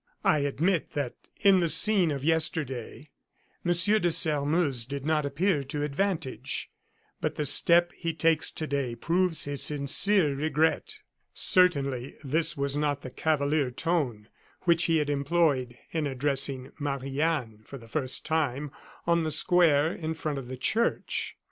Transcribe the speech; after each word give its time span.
I 0.23 0.39
admit 0.39 0.93
that 0.93 1.13
in 1.41 1.59
the 1.59 1.69
scene 1.69 2.09
of 2.09 2.23
yesterday, 2.23 3.11
Monsieur 3.63 3.99
de 3.99 4.11
Sairmeuse 4.11 4.83
did 4.83 5.05
not 5.05 5.27
appear 5.27 5.61
to 5.65 5.83
advantage; 5.83 6.71
but 7.21 7.35
the 7.35 7.45
step 7.45 7.91
he 7.95 8.11
takes 8.11 8.49
today 8.49 8.95
proves 8.95 9.45
his 9.45 9.61
sincere 9.61 10.33
regret." 10.33 11.01
Certainly 11.35 12.15
this 12.23 12.57
was 12.57 12.75
not 12.75 13.03
the 13.03 13.11
cavalier 13.11 13.69
tone 13.69 14.27
which 14.61 14.85
he 14.85 14.97
had 14.97 15.11
employed 15.11 15.77
in 15.91 16.07
addressing 16.07 16.71
Marie 16.79 17.21
Anne, 17.21 17.61
for 17.63 17.77
the 17.77 17.87
first 17.87 18.25
time, 18.25 18.71
on 19.05 19.23
the 19.23 19.29
square 19.29 19.93
in 19.93 20.15
front 20.15 20.39
of 20.39 20.47
the 20.47 20.57
church. 20.57 21.35